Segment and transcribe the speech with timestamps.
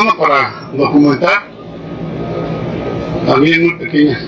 [0.00, 1.42] Zona para documentar
[3.26, 4.18] también muy pequeña.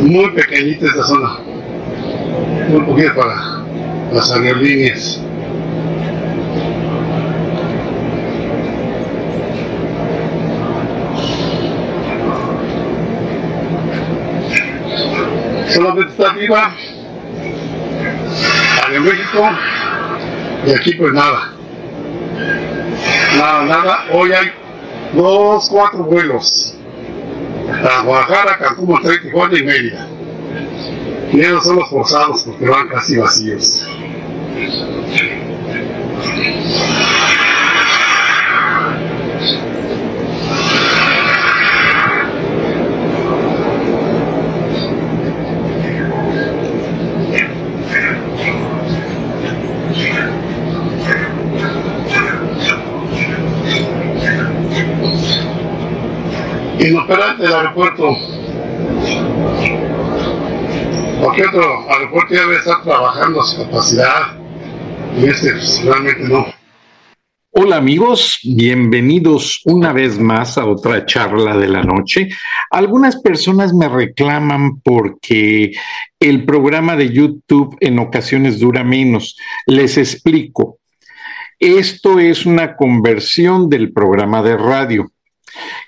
[0.00, 1.38] Muy pequeñita esta zona.
[2.68, 3.64] Muy poquita para
[4.12, 5.23] las aerolíneas.
[15.80, 15.94] La
[18.90, 19.50] de México,
[20.66, 21.52] y aquí pues nada.
[23.36, 24.04] Nada, nada.
[24.12, 24.52] Hoy hay
[25.14, 26.76] dos, cuatro vuelos.
[27.68, 30.06] A Guadalajara, Cancún, Monterrey, Tijuana y Mérida.
[31.32, 33.86] Y esos son los forzados porque van casi vacíos.
[56.88, 58.16] Inoperante del aeropuerto.
[61.20, 64.38] Cualquier otro aeropuerto ya debe estar trabajando a su capacidad
[65.18, 66.46] y este pues, realmente no.
[67.56, 72.28] Hola amigos, bienvenidos una vez más a otra charla de la noche.
[72.70, 75.72] Algunas personas me reclaman porque
[76.18, 79.36] el programa de YouTube en ocasiones dura menos.
[79.66, 80.78] Les explico.
[81.60, 85.13] Esto es una conversión del programa de radio.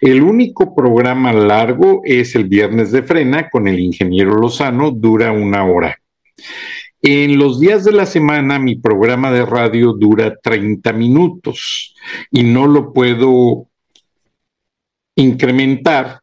[0.00, 5.64] El único programa largo es el Viernes de Frena con el ingeniero Lozano, dura una
[5.64, 5.98] hora.
[7.00, 11.94] En los días de la semana mi programa de radio dura 30 minutos
[12.30, 13.68] y no lo puedo
[15.14, 16.20] incrementar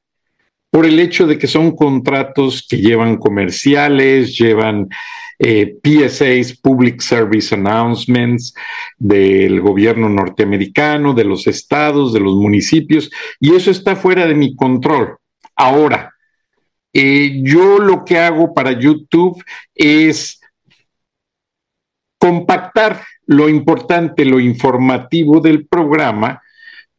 [0.74, 4.90] por el hecho de que son contratos que llevan comerciales, llevan
[5.38, 8.56] eh, PSAs, Public Service Announcements,
[8.98, 14.56] del gobierno norteamericano, de los estados, de los municipios, y eso está fuera de mi
[14.56, 15.18] control.
[15.56, 16.12] Ahora,
[16.92, 19.44] eh, yo lo que hago para YouTube
[19.76, 20.42] es
[22.18, 26.42] compactar lo importante, lo informativo del programa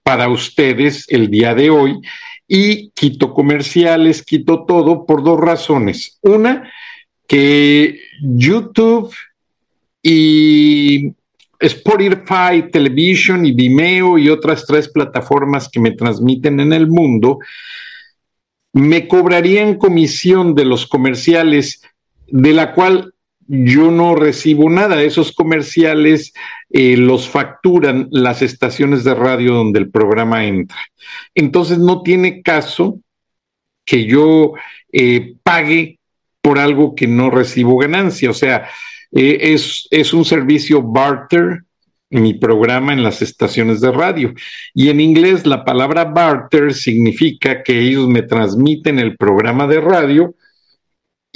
[0.04, 2.00] para ustedes el día de hoy
[2.46, 6.18] y quito comerciales, quito todo por dos razones.
[6.22, 6.70] Una,
[7.26, 9.12] que YouTube
[10.02, 11.12] y
[11.58, 17.38] Spotify Television y Vimeo y otras tres plataformas que me transmiten en el mundo
[18.74, 21.80] me cobrarían comisión de los comerciales
[22.26, 23.13] de la cual
[23.46, 25.02] yo no recibo nada.
[25.02, 26.32] Esos comerciales
[26.70, 30.78] eh, los facturan las estaciones de radio donde el programa entra.
[31.34, 33.00] Entonces no tiene caso
[33.84, 34.54] que yo
[34.92, 35.98] eh, pague
[36.40, 38.30] por algo que no recibo ganancia.
[38.30, 38.68] O sea,
[39.12, 41.60] eh, es, es un servicio barter,
[42.10, 44.32] mi programa en las estaciones de radio.
[44.72, 50.34] Y en inglés la palabra barter significa que ellos me transmiten el programa de radio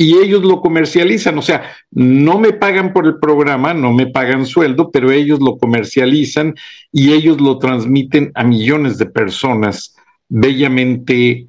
[0.00, 1.36] y ellos lo comercializan.
[1.38, 5.58] O sea, no me pagan por el programa, no me pagan sueldo, pero ellos lo
[5.58, 6.54] comercializan
[6.92, 9.96] y ellos lo transmiten a millones de personas
[10.28, 11.48] bellamente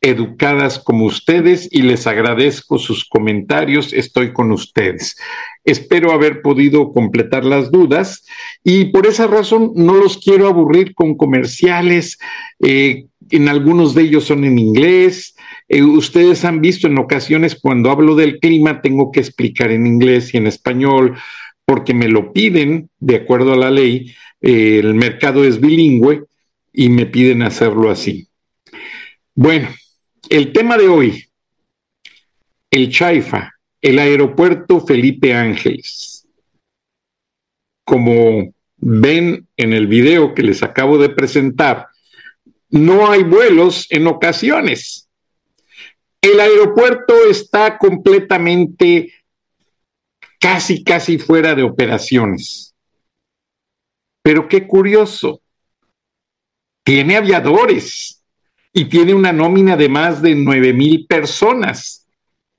[0.00, 3.92] educadas como ustedes y les agradezco sus comentarios.
[3.92, 5.14] Estoy con ustedes.
[5.62, 8.24] Espero haber podido completar las dudas
[8.64, 12.18] y por esa razón no los quiero aburrir con comerciales.
[12.58, 15.34] Eh, en algunos de ellos son en inglés.
[15.72, 20.34] Eh, ustedes han visto en ocasiones cuando hablo del clima tengo que explicar en inglés
[20.34, 21.16] y en español
[21.64, 24.14] porque me lo piden de acuerdo a la ley.
[24.42, 26.24] Eh, el mercado es bilingüe
[26.74, 28.28] y me piden hacerlo así.
[29.34, 29.70] Bueno,
[30.28, 31.24] el tema de hoy,
[32.70, 36.28] el Chaifa, el aeropuerto Felipe Ángeles.
[37.82, 41.86] Como ven en el video que les acabo de presentar,
[42.68, 45.08] no hay vuelos en ocasiones.
[46.22, 49.12] El aeropuerto está completamente,
[50.38, 52.76] casi, casi fuera de operaciones.
[54.22, 55.42] Pero qué curioso,
[56.84, 58.22] tiene aviadores
[58.72, 62.06] y tiene una nómina de más de nueve mil personas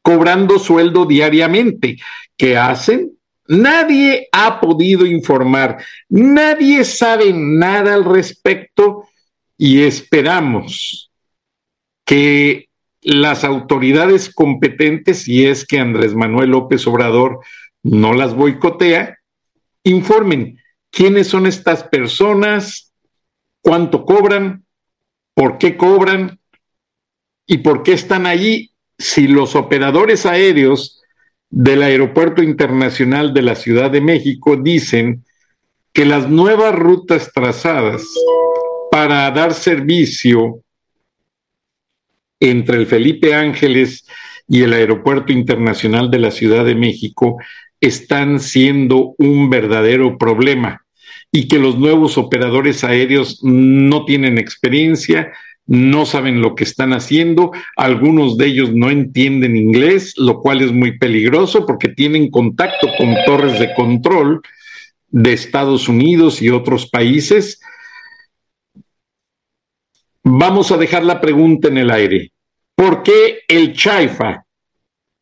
[0.01, 1.97] cobrando sueldo diariamente.
[2.35, 3.17] ¿Qué hacen?
[3.47, 9.07] Nadie ha podido informar, nadie sabe nada al respecto
[9.57, 11.11] y esperamos
[12.05, 12.69] que
[13.03, 17.39] las autoridades competentes, si es que Andrés Manuel López Obrador
[17.83, 19.17] no las boicotea,
[19.83, 20.59] informen
[20.89, 22.93] quiénes son estas personas,
[23.61, 24.63] cuánto cobran,
[25.33, 26.39] por qué cobran
[27.45, 31.01] y por qué están allí si los operadores aéreos
[31.49, 35.25] del Aeropuerto Internacional de la Ciudad de México dicen
[35.91, 38.03] que las nuevas rutas trazadas
[38.91, 40.63] para dar servicio
[42.43, 44.05] entre el Felipe Ángeles
[44.49, 47.37] y el Aeropuerto Internacional de la Ciudad de México
[47.79, 50.85] están siendo un verdadero problema
[51.31, 55.31] y que los nuevos operadores aéreos no tienen experiencia,
[55.65, 60.73] no saben lo que están haciendo, algunos de ellos no entienden inglés, lo cual es
[60.73, 64.41] muy peligroso porque tienen contacto con torres de control
[65.07, 67.61] de Estados Unidos y otros países.
[70.23, 72.32] Vamos a dejar la pregunta en el aire.
[72.75, 74.45] ¿Por qué el Chaifa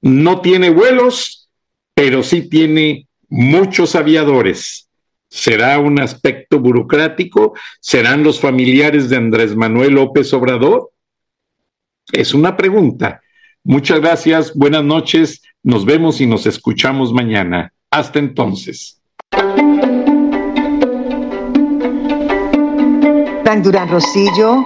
[0.01, 1.49] no tiene vuelos,
[1.93, 4.87] pero sí tiene muchos aviadores?
[5.29, 7.53] ¿Será un aspecto burocrático?
[7.79, 10.91] ¿Serán los familiares de Andrés Manuel López Obrador?
[12.11, 13.21] Es una pregunta.
[13.63, 17.71] Muchas gracias, buenas noches, nos vemos y nos escuchamos mañana.
[17.91, 18.99] Hasta entonces.
[23.61, 24.65] Durán Rosillo